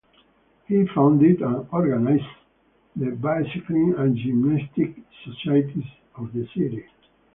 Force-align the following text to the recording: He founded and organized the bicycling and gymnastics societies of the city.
He 0.65 0.83
founded 0.95 1.43
and 1.43 1.67
organized 1.71 2.23
the 2.95 3.11
bicycling 3.11 3.93
and 3.99 4.17
gymnastics 4.17 4.99
societies 5.23 5.85
of 6.15 6.33
the 6.33 6.47
city. 6.55 6.87